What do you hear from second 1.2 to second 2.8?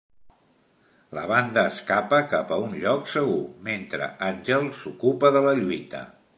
banda escapa cap a un